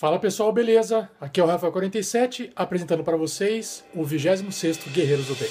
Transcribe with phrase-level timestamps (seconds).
[0.00, 1.10] Fala pessoal, beleza?
[1.20, 5.48] Aqui é o Rafa47 apresentando para vocês o 26º Guerreiros do Bem.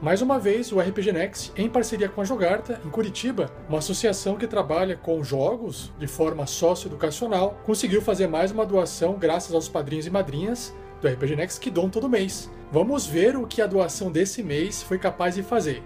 [0.00, 4.36] Mais uma vez, o RPG Next, em parceria com a Jogarta, em Curitiba, uma associação
[4.36, 10.06] que trabalha com jogos de forma socioeducacional, conseguiu fazer mais uma doação graças aos padrinhos
[10.06, 12.50] e madrinhas do RPG Next que doam todo mês.
[12.72, 15.82] Vamos ver o que a doação desse mês foi capaz de fazer.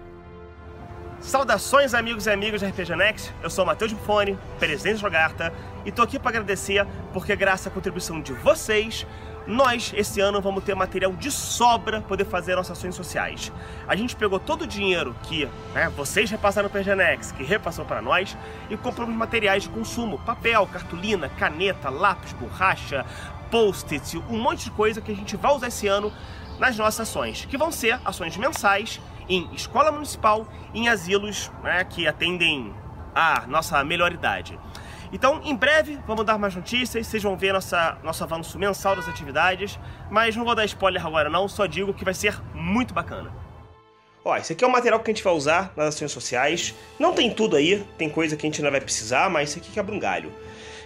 [1.22, 3.32] Saudações, amigos e amigas da RPG Next.
[3.40, 5.52] Eu sou o Matheus Bufone, presidente da Jogarta,
[5.84, 9.06] e tô aqui para agradecer porque, graças à contribuição de vocês,
[9.46, 13.52] nós, esse ano, vamos ter material de sobra para poder fazer nossas ações sociais.
[13.86, 17.84] A gente pegou todo o dinheiro que né, vocês repassaram para a Next, que repassou
[17.84, 18.36] para nós,
[18.68, 23.06] e compramos materiais de consumo: papel, cartolina, caneta, lápis, borracha,
[23.48, 26.12] post-it, um monte de coisa que a gente vai usar esse ano
[26.58, 29.00] nas nossas ações, que vão ser ações mensais
[29.32, 32.74] em escola municipal em asilos né, que atendem
[33.14, 34.58] a nossa melhor idade.
[35.12, 39.08] Então, em breve, vamos dar mais notícias, vocês vão ver nossa, nosso avanço mensal das
[39.08, 39.78] atividades,
[40.10, 43.30] mas não vou dar spoiler agora não, só digo que vai ser muito bacana.
[44.24, 46.74] Ó, esse aqui é o material que a gente vai usar nas ações sociais.
[46.98, 49.70] Não tem tudo aí, tem coisa que a gente ainda vai precisar, mas isso aqui
[49.70, 50.32] quebra um galho.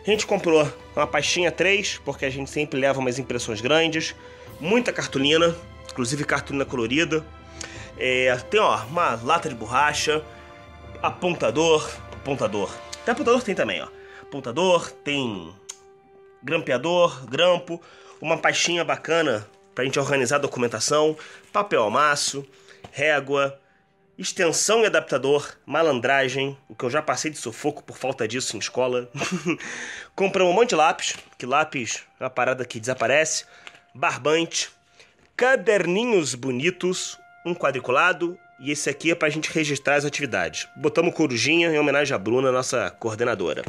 [0.07, 4.15] A gente comprou uma pastinha 3, porque a gente sempre leva umas impressões grandes,
[4.59, 5.55] muita cartolina,
[5.91, 7.25] inclusive cartolina colorida,
[7.99, 10.23] é, tem ó, uma lata de borracha,
[11.03, 12.71] apontador, apontador.
[13.05, 13.89] Tem apontador tem também, ó.
[14.23, 15.55] Apontador, tem
[16.43, 17.81] grampeador, grampo,
[18.21, 21.17] uma pastinha bacana pra gente organizar a documentação,
[21.53, 22.47] papel amasso,
[22.93, 23.59] régua,
[24.19, 28.59] extensão e adaptador, malandragem, o que eu já passei de sufoco por falta disso em
[28.59, 29.11] escola.
[30.17, 33.45] Compramos um monte de lápis, que lápis é uma parada que desaparece,
[33.95, 34.71] barbante,
[35.37, 40.67] caderninhos bonitos, um quadriculado e esse aqui é para a gente registrar as atividades.
[40.75, 43.63] Botamos corujinha em homenagem à Bruna, nossa coordenadora.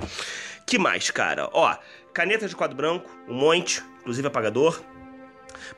[0.66, 1.48] Que mais, cara?
[1.54, 1.78] Ó,
[2.12, 4.82] caneta de quadro branco, um monte, inclusive apagador.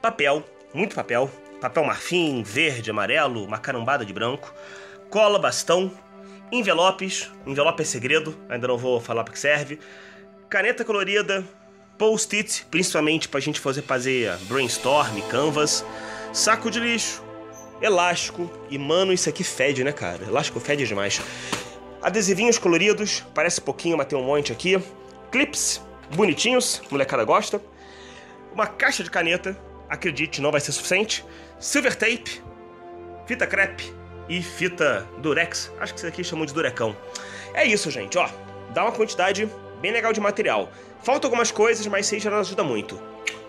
[0.01, 1.29] Papel, muito papel.
[1.59, 4.53] Papel marfim, verde, amarelo, uma carambada de branco.
[5.09, 5.91] Cola, bastão.
[6.51, 9.77] Envelopes, envelope é segredo, ainda não vou falar para que serve.
[10.49, 11.45] Caneta colorida,
[11.97, 15.85] post-it, principalmente para a gente fazer, fazer brainstorm, canvas.
[16.33, 17.21] Saco de lixo,
[17.81, 18.49] elástico.
[18.69, 20.23] E, mano, isso aqui fede, né, cara?
[20.25, 21.21] Elástico fede demais.
[22.01, 24.81] Adesivinhos coloridos, parece pouquinho, mas tem um monte aqui.
[25.31, 25.81] Clips,
[26.15, 27.61] bonitinhos, molecada gosta.
[28.53, 29.57] Uma caixa de caneta,
[29.89, 31.25] acredite, não vai ser suficiente.
[31.59, 32.41] Silver tape,
[33.25, 33.93] fita crepe
[34.27, 35.71] e fita durex.
[35.79, 36.95] Acho que isso aqui chamam de durecão.
[37.53, 38.29] É isso, gente, ó.
[38.73, 39.49] Dá uma quantidade
[39.81, 40.71] bem legal de material.
[41.03, 42.99] Faltam algumas coisas, mas seja já ajuda muito.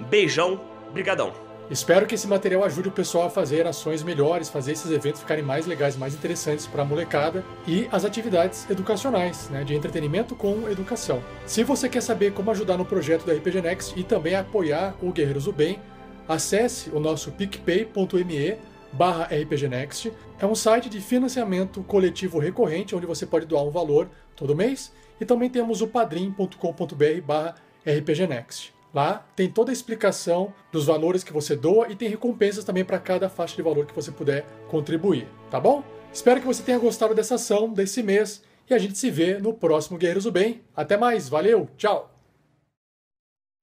[0.00, 0.60] Beijão,
[0.92, 1.49] brigadão.
[1.70, 5.44] Espero que esse material ajude o pessoal a fazer ações melhores, fazer esses eventos ficarem
[5.44, 10.68] mais legais, mais interessantes para a molecada e as atividades educacionais, né, de entretenimento com
[10.68, 11.22] educação.
[11.46, 15.12] Se você quer saber como ajudar no projeto da RPG Next e também apoiar o
[15.12, 15.78] Guerreiros do Bem,
[16.26, 18.58] acesse o nosso picpay.me
[18.92, 20.12] barra rpgnext.
[20.40, 24.92] É um site de financiamento coletivo recorrente, onde você pode doar um valor todo mês.
[25.20, 27.54] E também temos o padrim.com.br barra
[27.86, 28.79] rpgnext.
[28.92, 32.98] Lá tem toda a explicação dos valores que você doa e tem recompensas também para
[32.98, 35.84] cada faixa de valor que você puder contribuir, tá bom?
[36.12, 39.54] Espero que você tenha gostado dessa ação desse mês e a gente se vê no
[39.54, 40.62] próximo Guerreiros do Bem.
[40.74, 42.10] Até mais, valeu, tchau!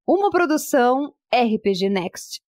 [0.08, 2.47] Uma produção RPG Next.